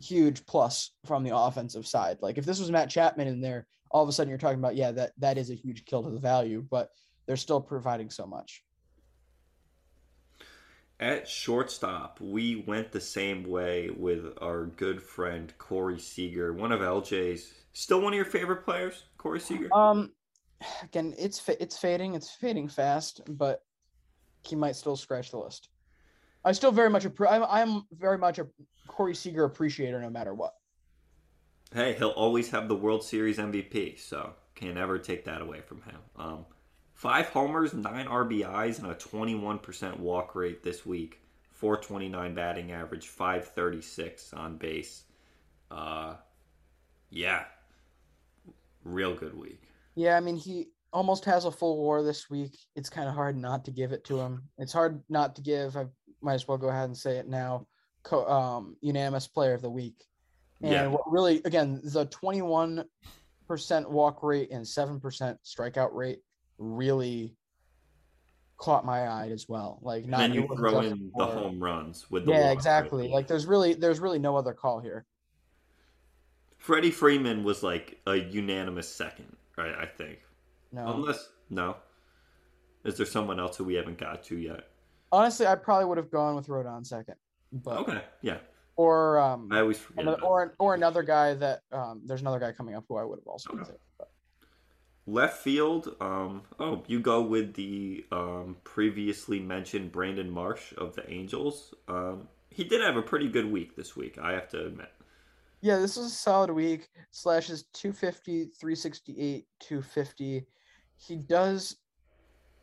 [0.00, 2.18] huge plus from the offensive side.
[2.20, 4.76] Like if this was Matt Chapman in there, all of a sudden you're talking about
[4.76, 6.90] yeah that that is a huge kill to the value, but
[7.26, 8.62] they're still providing so much.
[11.00, 16.80] At shortstop, we went the same way with our good friend Corey Seager, one of
[16.80, 17.54] LJ's.
[17.72, 19.72] Still one of your favorite players, Corey Seager?
[19.72, 20.10] Um,
[20.82, 22.14] again, it's it's fading.
[22.14, 23.62] It's fading fast, but
[24.42, 25.68] he might still scratch the list.
[26.48, 28.46] I still very much appre- I'm I'm very much a
[28.86, 30.54] Corey Seager appreciator, no matter what.
[31.74, 35.82] Hey, he'll always have the World Series MVP, so can't ever take that away from
[35.82, 35.98] him.
[36.16, 36.46] Um,
[36.94, 41.20] five homers, nine RBIs, and a 21% walk rate this week.
[41.50, 45.02] 429 batting average, 536 on base.
[45.70, 46.14] Uh,
[47.10, 47.44] yeah,
[48.84, 49.60] real good week.
[49.96, 52.56] Yeah, I mean he almost has a full WAR this week.
[52.74, 54.44] It's kind of hard not to give it to him.
[54.56, 55.76] It's hard not to give.
[55.76, 55.84] I
[56.20, 57.66] might as well go ahead and say it now.
[58.02, 60.04] Co- um, unanimous player of the week.
[60.60, 60.86] And Yeah.
[60.88, 62.86] what really, again, the 21%
[63.90, 66.20] walk rate and 7% strikeout rate
[66.58, 67.36] really
[68.56, 69.78] caught my eye as well.
[69.82, 73.02] Like, And then you throw in the home runs with the Yeah, exactly.
[73.04, 73.12] rate.
[73.12, 75.06] Like, there's really, there's really no other call here.
[76.56, 79.74] Freddie Freeman was like a unanimous second, right?
[79.76, 80.18] I think.
[80.72, 81.76] No, Unless no,
[82.84, 84.68] is there someone else who we haven't got to yet?
[85.12, 87.14] Honestly, I probably would have gone with Rodon second,
[87.52, 88.38] but Okay, yeah,
[88.76, 90.02] or um, I always forget.
[90.04, 93.18] Another- or or another guy that um there's another guy coming up who I would
[93.18, 93.56] have also Okay.
[93.58, 93.80] considered.
[93.98, 94.10] But
[95.06, 95.96] Left field.
[96.00, 96.42] Um.
[96.60, 101.74] Oh, you go with the um previously mentioned Brandon Marsh of the Angels.
[101.88, 102.28] Um.
[102.50, 104.18] He did have a pretty good week this week.
[104.18, 104.90] I have to admit.
[105.60, 106.88] yeah, this was a solid week.
[107.12, 110.46] Slashes 250, 368, 250.
[110.96, 111.76] He does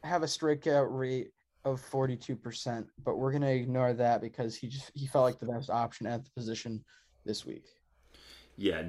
[0.03, 1.31] have a strikeout rate
[1.65, 5.69] of 42%, but we're gonna ignore that because he just he felt like the best
[5.69, 6.83] option at the position
[7.25, 7.65] this week.
[8.57, 8.83] Yeah,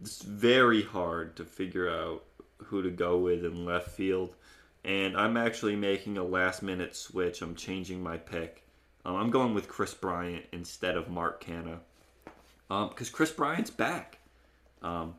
[0.00, 2.24] it's very hard to figure out
[2.58, 4.36] who to go with in left field.
[4.84, 7.42] And I'm actually making a last minute switch.
[7.42, 8.64] I'm changing my pick.
[9.04, 11.78] Um, I'm going with Kris Bryant instead of Mark Canha.
[12.68, 14.18] Because Kris Bryant's back.
[14.80, 15.14] Um,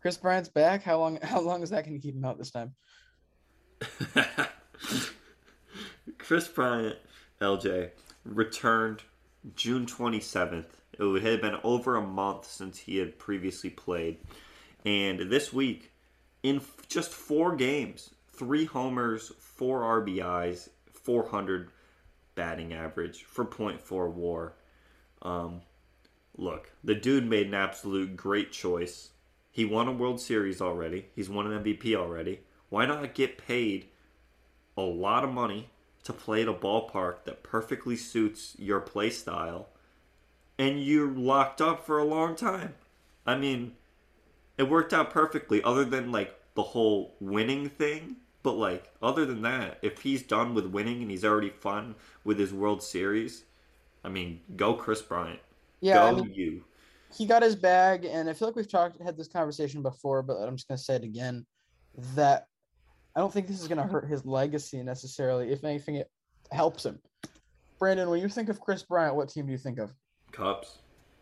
[0.00, 0.82] Kris Bryant's back.
[0.82, 2.74] How long how long is that gonna keep him out this time?
[6.30, 6.96] Kris Bryant,
[7.40, 7.90] LJ,
[8.24, 9.02] returned
[9.56, 10.66] June 27th.
[10.96, 14.18] It had been over a month since he had previously played.
[14.84, 15.90] And this week,
[16.44, 21.72] in just four games, three homers, four RBIs, 400
[22.36, 24.52] batting average for .4 WAR.
[25.22, 25.62] Um,
[26.36, 29.10] look, the dude made an absolute great choice.
[29.50, 31.06] He won a World Series already.
[31.16, 32.42] He's won an MVP already.
[32.68, 33.88] Why not get paid
[34.76, 35.70] a lot of money
[36.04, 39.68] to play at a ballpark that perfectly suits your play style
[40.58, 42.74] and you're locked up for a long time?
[43.26, 43.72] I mean,
[44.58, 48.16] it worked out perfectly other than like the whole winning thing.
[48.42, 51.94] But like other than that, if he's done with winning and he's already fun
[52.24, 53.44] with his World Series,
[54.02, 55.40] I mean, go Kris Bryant.
[55.80, 56.64] Yeah, go I mean, you.
[57.16, 60.36] he got his bag, and I feel like we've talked had this conversation before, but
[60.36, 61.44] I'm just gonna say it again
[62.14, 62.48] that
[63.16, 65.52] I don't think this is gonna hurt his legacy necessarily.
[65.52, 66.10] If anything, it
[66.52, 67.00] helps him.
[67.78, 69.92] Brandon, when you think of Kris Bryant, what team do you think of?
[70.32, 70.78] Cubs.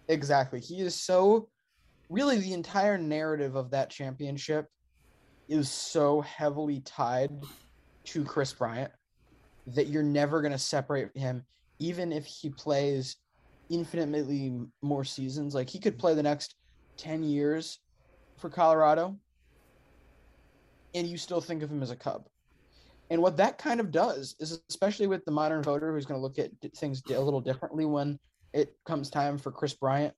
[0.08, 0.60] Exactly.
[0.60, 1.48] He is so
[2.10, 4.66] really the entire narrative of that championship
[5.48, 7.30] is so heavily tied
[8.04, 8.90] to Kris Bryant
[9.68, 11.44] that you're never going to separate him
[11.78, 13.16] even if he plays
[13.70, 15.54] infinitely more seasons.
[15.54, 16.56] Like he could play the next
[16.96, 17.78] 10 years
[18.36, 19.16] for Colorado
[20.94, 22.28] and you still think of him as a Cub.
[23.10, 26.22] And what that kind of does is, especially with the modern voter who's going to
[26.22, 28.18] look at things a little differently when
[28.52, 30.14] it comes time for Kris Bryant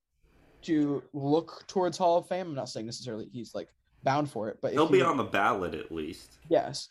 [0.62, 2.48] to look towards Hall of Fame.
[2.48, 3.68] I'm not saying necessarily he's like
[4.02, 6.38] bound for it, but he'll be on the ballot at least.
[6.48, 6.88] Yes.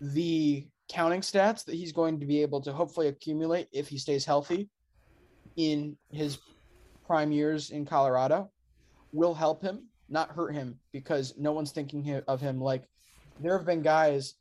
[0.00, 4.24] The counting stats that he's going to be able to hopefully accumulate if he stays
[4.24, 4.68] healthy
[5.56, 6.38] in his
[7.06, 8.50] prime years in Colorado
[9.12, 12.88] will help him, not hurt him, because no one's thinking of him like
[13.40, 14.34] there have been guys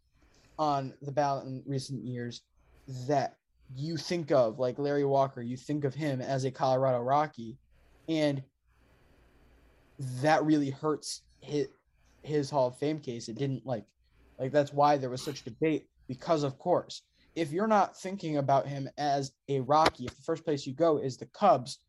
[0.58, 2.42] on the ballot in recent years
[3.08, 3.38] that
[3.76, 7.58] you think of, like Larry Walker, you think of him as a Colorado Rocky,
[8.08, 8.44] and
[10.22, 11.68] that really hurts his,
[12.24, 13.30] his Hall of Fame case.
[13.30, 13.86] It didn't like,
[14.40, 17.04] like that's why there was such debate because, of course,
[17.36, 20.98] if you're not thinking about him as a Rocky, if the first place you go
[20.98, 21.80] is the Cubs,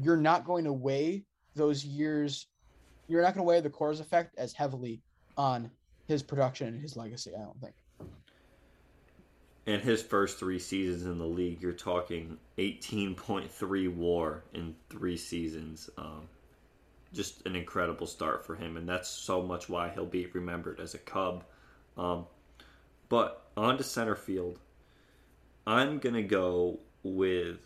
[0.00, 1.24] you're not going to weigh
[1.56, 2.46] those years.
[3.08, 5.00] You're not going to weigh the Coors effect as heavily
[5.36, 5.70] on
[6.06, 7.32] his production and his legacy.
[7.34, 7.74] I don't think.
[9.66, 15.90] In his first three seasons in the league, you're talking 18.3 WAR in three seasons.
[15.98, 16.28] Um,
[17.12, 20.94] just an incredible start for him, and that's so much why he'll be remembered as
[20.94, 21.44] a Cub.
[21.96, 22.26] Um,
[23.08, 24.58] but on to center field.
[25.66, 27.58] I'm going to go with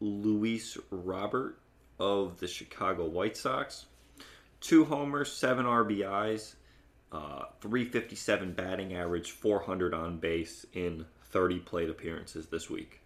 [0.00, 1.58] Luis Robert
[2.00, 3.86] of the Chicago White Sox.
[4.64, 6.54] Two homers, seven RBIs,
[7.12, 13.02] uh, 357 batting average, 400 on base in 30 plate appearances this week.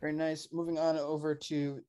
[0.00, 0.48] Very nice.
[0.50, 1.84] Moving on over to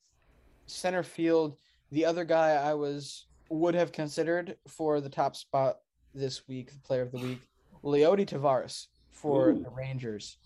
[0.68, 1.58] center field.
[1.92, 5.78] The other guy I was would have considered for the top spot
[6.14, 7.42] this week, the player of the week,
[7.84, 9.64] Leody Taveras for Ooh.
[9.64, 10.38] the Rangers.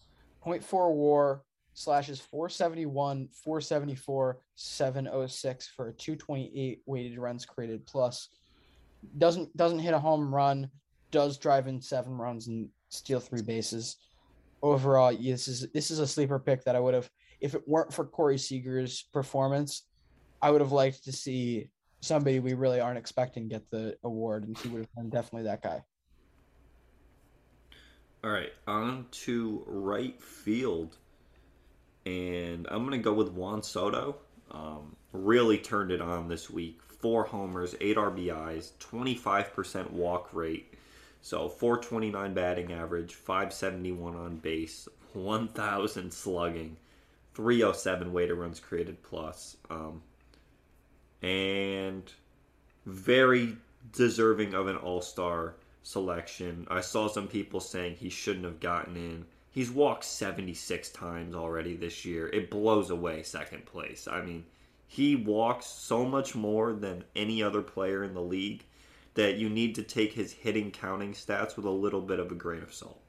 [0.45, 1.43] 0.4 war
[1.74, 8.30] slashes 471, 474, 706 for a 228 weighted runs created plus.
[9.17, 10.69] Doesn't doesn't hit a home run,
[11.09, 13.97] does drive in seven runs and steal three bases.
[14.61, 17.09] Overall, this is this is a sleeper pick that I would have
[17.41, 19.88] if it weren't for Corey Seager's performance,
[20.41, 21.69] I would have liked to see
[22.01, 25.61] somebody we really aren't expecting get the award, and he would have been definitely that
[25.61, 25.84] guy.
[28.24, 30.97] All right, on to right field.
[32.06, 34.18] And I'm going to go with Juan Soto.
[34.49, 36.82] Um, really turned it on this week.
[36.84, 40.74] Four homers, eight RBIs, 25% walk rate.
[41.22, 46.78] So 429 batting average, 571 on base, 1,000 slugging,
[47.36, 49.58] 307 weighted runs created plus.
[49.70, 50.02] Um,
[51.22, 52.12] and
[52.86, 53.56] very
[53.93, 56.68] deserving of an all star selection.
[56.70, 59.26] I saw some people saying he shouldn't have gotten in.
[59.52, 62.28] He's walked 76 times already this year.
[62.30, 64.08] It blows away second place.
[64.10, 64.45] I mean,
[64.88, 68.64] he walks so much more than any other player in the league
[69.14, 72.36] that you need to take his hitting counting stats with a little bit of a
[72.36, 73.02] grain of salt.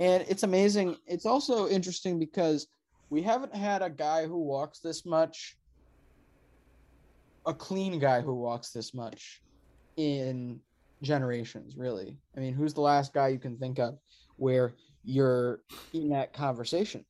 [0.00, 0.96] And it's amazing.
[1.06, 2.66] It's also interesting because
[3.10, 5.56] we haven't had a guy who walks this much,
[7.46, 9.40] a clean guy who walks this much
[9.96, 10.58] in
[11.02, 12.16] generations, really.
[12.36, 13.98] I mean, who's the last guy you can think of
[14.36, 14.74] where
[15.04, 15.60] you're
[15.92, 17.04] in that conversation?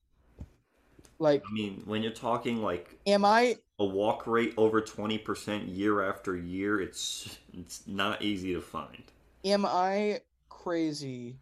[1.18, 5.68] Like, I mean, when you're talking like, am I a walk rate over twenty percent
[5.68, 6.80] year after year?
[6.80, 9.02] It's it's not easy to find.
[9.44, 11.36] Am I crazy?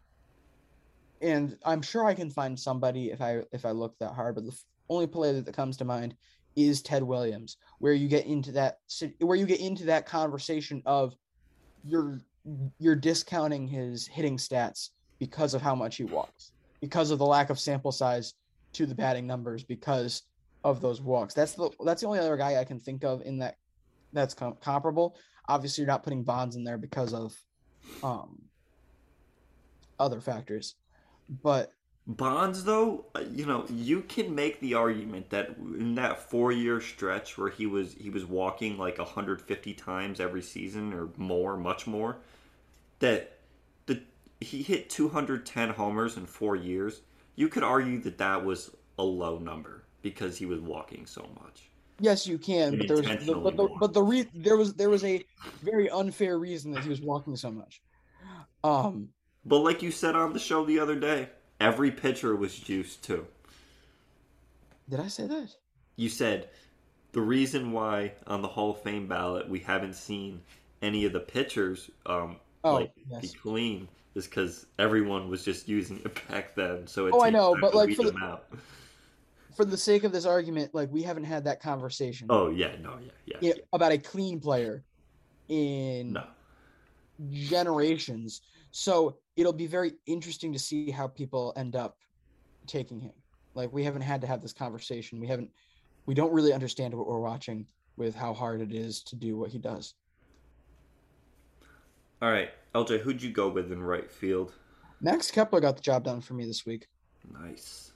[1.21, 4.35] And I'm sure I can find somebody if I if I look that hard.
[4.35, 4.57] But the
[4.89, 6.15] only player that comes to mind
[6.57, 8.79] is Ted Williams, where you get into that
[9.19, 11.15] where you get into that conversation of
[11.85, 12.19] you're
[12.79, 14.89] you're discounting his hitting stats
[15.19, 18.33] because of how much he walks, because of the lack of sample size
[18.73, 20.23] to the batting numbers, because
[20.63, 21.33] of those walks.
[21.33, 23.55] That's the that's the only other guy I can think of in that
[24.13, 25.17] that's com- comparable.
[25.47, 27.35] Obviously, you're not putting Bonds in there because of
[28.03, 28.41] um
[29.99, 30.75] other factors,
[31.43, 31.73] but
[32.07, 37.37] Bonds, though, uh, you know, you can make the argument that in that four-year stretch
[37.37, 42.17] where he was he was walking like 150 times every season or more, much more,
[42.99, 43.39] that
[43.85, 44.01] the
[44.39, 47.01] he hit 210 homers in four years.
[47.35, 51.69] You could argue that that was a low number because he was walking so much.
[52.01, 54.89] Yes, you can, but there was the, but the, but the re, there was there
[54.89, 55.23] was a
[55.61, 57.81] very unfair reason that he was walking so much.
[58.63, 59.09] Um,
[59.45, 61.29] but like you said on the show the other day,
[61.59, 63.25] every pitcher was juiced too.
[64.89, 65.55] Did I say that?
[65.97, 66.49] You said
[67.11, 70.41] the reason why on the Hall of Fame ballot we haven't seen
[70.81, 73.21] any of the pitchers um, oh, like yes.
[73.21, 76.87] be clean is because everyone was just using it back then.
[76.87, 78.39] So it oh, I know, but like for the
[79.55, 82.27] for the sake of this argument, like we haven't had that conversation.
[82.29, 83.37] Oh yeah, no, yeah, yeah.
[83.41, 84.83] yeah, about a clean player
[85.47, 86.23] in No.
[87.31, 88.41] generations.
[88.71, 91.97] So it'll be very interesting to see how people end up
[92.67, 93.13] taking him.
[93.55, 95.19] Like we haven't had to have this conversation.
[95.19, 95.49] We haven't
[96.05, 99.51] we don't really understand what we're watching with how hard it is to do what
[99.51, 99.93] he does.
[102.21, 104.53] All right, LJ, who'd you go with in right field?
[104.99, 106.87] Max Kepler got the job done for me this week.
[107.31, 107.93] Nice.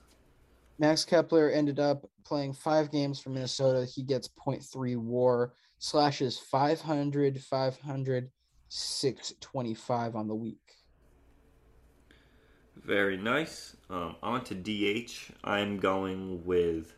[0.78, 3.84] Max Kepler ended up playing five games for Minnesota.
[3.84, 8.30] He gets 0.3 war, slashes 500, 500,
[8.68, 10.58] 625 on the week.
[12.82, 13.76] Very nice.
[13.90, 15.32] Um, on to DH.
[15.44, 16.94] I'm going with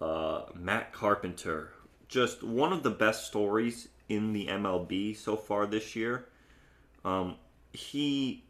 [0.00, 1.72] uh, Matt Carpenter.
[2.08, 6.28] Just one of the best stories in the MLB so far this year.
[7.04, 7.36] Um,
[7.72, 8.44] he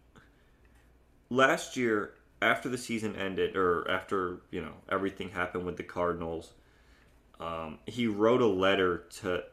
[1.30, 6.52] last year after the season ended, or after you know everything happened with the Cardinals,
[7.40, 9.44] um, he wrote a letter to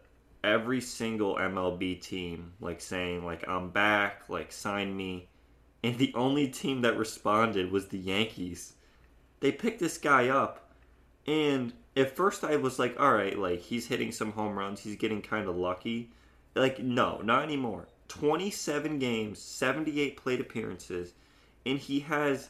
[0.44, 5.28] every single MLB team, like saying like I'm back, like sign me.
[5.84, 8.74] And the only team that responded was the Yankees.
[9.40, 10.72] They picked this guy up,
[11.26, 14.96] and at first I was like, all right, like he's hitting some home runs, he's
[14.96, 16.12] getting kind of lucky.
[16.54, 17.88] Like, no, not anymore.
[18.12, 21.14] 27 games, 78 plate appearances,
[21.66, 22.50] and he has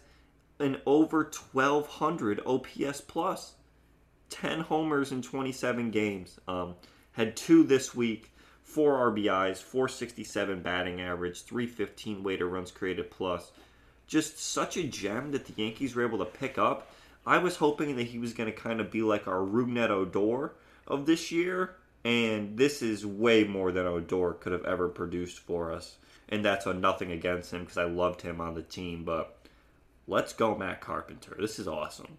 [0.60, 3.54] an over 1200 OPS plus.
[4.32, 6.40] 10 homers in 27 games.
[6.48, 6.74] Um,
[7.12, 8.32] had two this week,
[8.64, 13.52] four RBIs, 467 batting average, 315 weighted runs created plus.
[14.08, 16.92] Just such a gem that the Yankees were able to pick up.
[17.24, 20.54] I was hoping that he was going to kind of be like our Rougned Odor
[20.88, 25.72] of this year, and this is way more than Odor could have ever produced for
[25.72, 25.98] us.
[26.30, 29.38] And that's on nothing against him because I loved him on the team, but
[30.08, 31.36] let's go, Matt Carpenter.
[31.38, 32.18] This is awesome.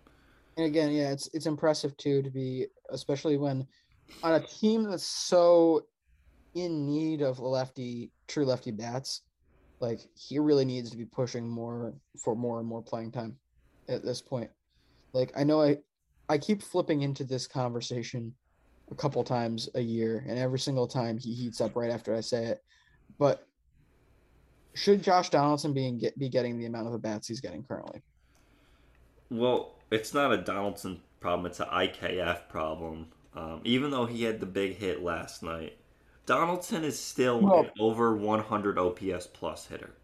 [0.56, 3.66] And again, yeah, it's it's impressive too to be, especially when
[4.22, 5.86] on a team that's so
[6.54, 9.22] in need of lefty, true lefty bats.
[9.80, 13.36] Like he really needs to be pushing more for more and more playing time
[13.88, 14.50] at this point.
[15.14, 15.78] Like I know I,
[16.28, 18.34] I keep flipping into this conversation
[18.92, 22.20] a couple times a year, and every single time he heats up right after I
[22.20, 22.62] say it.
[23.18, 23.48] But
[24.74, 28.02] should Josh Donaldson be get, be getting the amount of at bats he's getting currently?
[29.30, 33.08] Well, it's not a Donaldson problem; it's an IKF problem.
[33.34, 35.78] Um, even though he had the big hit last night,
[36.26, 39.94] Donaldson is still Well- an over 100 OPS plus hitter.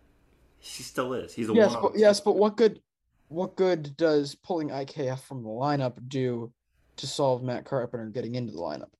[0.60, 1.34] He still is.
[1.34, 2.80] He's a Yes, but yes, but what good
[3.28, 6.50] what good does pulling IKF from the lineup do
[6.98, 8.90] to solve Matt Carpenter getting into the lineup?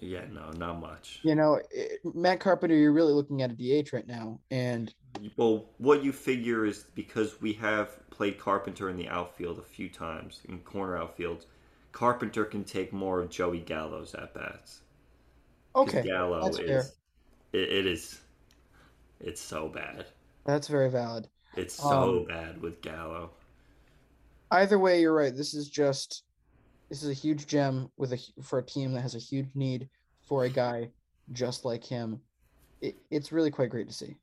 [0.00, 1.20] Yeah, no, not much.
[1.22, 4.92] You know, it, Matt Carpenter, you're really looking at a DH right now, and
[5.36, 9.88] Well, what you figure is because we have played Carpenter in the outfield a few
[9.88, 11.46] times in corner outfields,
[11.92, 14.80] Carpenter can take more of Joey Gallo's at bats.
[15.74, 16.92] okay, Gallo that's is fair.
[17.52, 18.20] it, it is
[19.20, 20.06] it's so bad.
[20.44, 21.28] That's very valid.
[21.54, 23.30] It's so Um, bad with Gallo.
[24.50, 25.34] Either way, you're right.
[25.34, 26.24] This is just
[26.92, 29.88] this is a huge gem with a for a team that has a huge need
[30.28, 30.90] for a guy
[31.32, 32.20] just like him.
[32.82, 34.14] It, it's really quite great to see.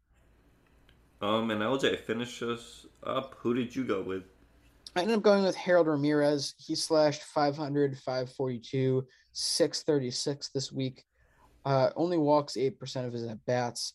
[1.19, 3.33] Um, and LJ, finish us up.
[3.39, 4.21] Who did you go with?
[4.95, 6.53] I ended up going with Harold Ramirez.
[6.59, 9.03] He slashed 500, 542,
[9.33, 11.05] 636 this week.
[11.65, 13.93] Uh, only walks 8% of his at bats,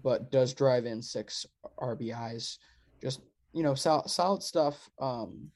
[0.00, 1.44] but does drive in six
[1.76, 2.58] RBIs.
[3.02, 4.88] Just, you know, sol- solid stuff.
[5.00, 5.50] Um,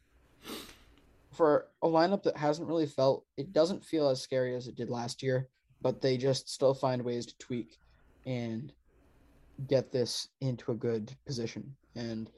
[1.36, 4.90] for a lineup that hasn't really felt, it doesn't feel as scary as it did
[4.90, 5.48] last year,
[5.82, 7.78] but they just still find ways to tweak
[8.24, 8.72] and
[9.68, 11.76] get this into a good position.
[11.94, 12.30] And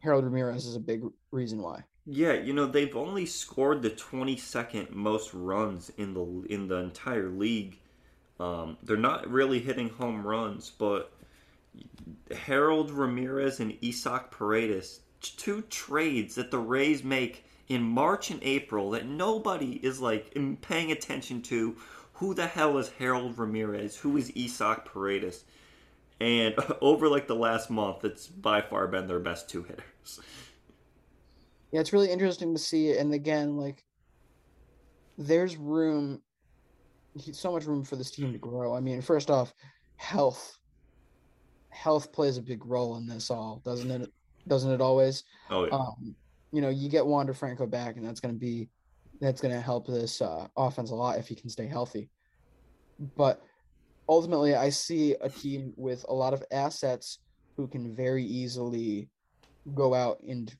[0.00, 1.84] Harold Ramirez is a big reason why.
[2.06, 6.76] Yeah, you know they've only scored the twenty second most runs in the in the
[6.76, 7.78] entire league.
[8.40, 11.12] Um, they're not really hitting home runs, but
[12.34, 18.90] Harold Ramirez and Isaac Paredes, two trades that the Rays make in March and April
[18.90, 21.76] that nobody is like paying attention to.
[22.14, 23.96] Who the hell is Harold Ramirez?
[23.96, 25.44] Who is Isaac Paredes?
[26.20, 30.20] And over like the last month, it's by far been their best two hitters.
[31.72, 32.96] Yeah, it's really interesting to see.
[32.96, 33.84] And again, like,
[35.16, 36.20] there's room,
[37.32, 38.74] so much room for this team to grow.
[38.74, 39.54] I mean, first off,
[39.96, 40.58] health.
[41.68, 44.12] Health plays a big role in this all, doesn't it?
[44.50, 45.22] Doesn't it always?
[45.48, 45.70] Oh, yeah.
[45.70, 46.16] Um,
[46.50, 48.68] you know, you get Wander Franco back, and that's going to be
[49.20, 52.10] that's going to help this uh, offense a lot if he can stay healthy.
[53.16, 53.40] But
[54.08, 57.20] ultimately, I see a team with a lot of assets
[57.56, 59.08] who can very easily
[59.74, 60.52] go out and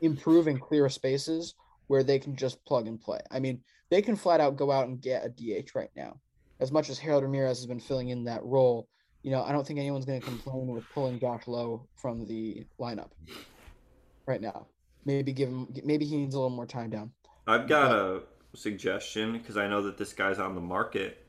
[0.00, 1.54] improve and clear spaces
[1.88, 3.20] where they can just plug and play.
[3.30, 3.60] I mean,
[3.90, 6.20] they can flat out go out and get a DH right now.
[6.58, 8.88] As much as Harold Ramirez has been filling in that role,
[9.26, 12.64] you know, I don't think anyone's going to complain with pulling Josh Lowe from the
[12.78, 13.10] lineup
[14.24, 14.68] right now.
[15.04, 17.10] Maybe give him, maybe he needs a little more time down.
[17.44, 18.22] I've got a
[18.54, 21.26] suggestion because I know that this guy's on the market.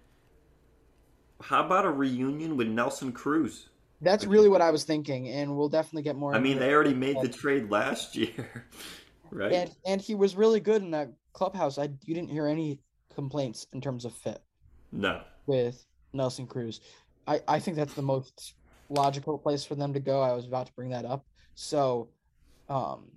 [1.42, 3.70] How about a reunion with Nelson Cruz?
[4.02, 6.36] That's really what I was thinking, and we'll definitely get more.
[6.36, 8.68] I mean, they already made the trade last year,
[9.32, 9.52] right?
[9.52, 11.80] and and he was really good in that clubhouse.
[11.80, 12.80] I you didn't hear any
[13.16, 14.40] complaints in terms of fit
[14.92, 15.22] no.
[15.48, 15.84] with
[16.14, 16.80] Nelson Cruz.
[17.28, 18.56] I I think that's the most
[18.90, 20.22] logical place for them to go.
[20.22, 21.26] I was about to bring that up.
[21.56, 22.10] So,
[22.70, 23.12] um,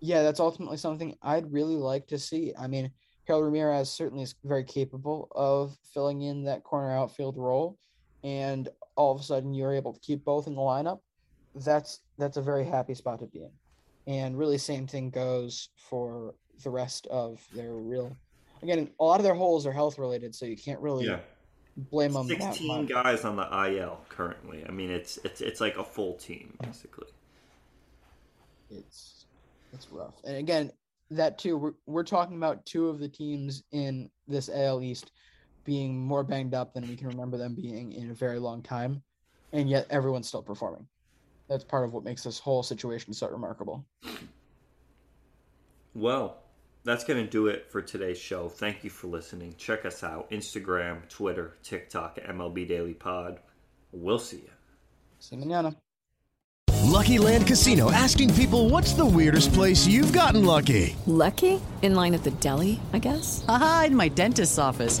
[0.00, 2.52] yeah, that's ultimately something I'd really like to see.
[2.58, 2.90] I mean,
[3.26, 7.78] Harold Ramirez certainly is very capable of filling in that corner outfield role,
[8.24, 10.98] and all of a sudden you're able to keep both in the lineup.
[11.54, 13.52] That's that's a very happy spot to be in,
[14.06, 16.34] and really same thing goes for
[16.64, 18.16] the rest of their real.
[18.62, 21.20] Again, a lot of their holes are health related, so you can't really Yeah.
[21.78, 22.26] Blame them.
[22.26, 24.64] Sixteen guys on the IL currently.
[24.68, 27.08] I mean, it's it's it's like a full team basically.
[28.70, 29.26] it's
[29.72, 30.14] it's rough.
[30.24, 30.72] And again,
[31.10, 35.12] that too, we're we're talking about two of the teams in this AL East
[35.64, 39.02] being more banged up than we can remember them being in a very long time,
[39.52, 40.86] and yet everyone's still performing.
[41.48, 43.86] That's part of what makes this whole situation so remarkable.
[45.94, 46.38] Well,
[46.88, 48.48] that's going to do it for today's show.
[48.48, 49.54] Thank you for listening.
[49.58, 53.40] Check us out Instagram, Twitter, TikTok, MLB Daily Pod.
[53.92, 54.50] We'll see you.
[55.18, 55.76] See you manana.
[56.84, 60.96] Lucky Land Casino asking people what's the weirdest place you've gotten lucky?
[61.06, 61.60] Lucky?
[61.82, 63.44] In line at the deli, I guess?
[63.46, 65.00] Aha, in my dentist's office.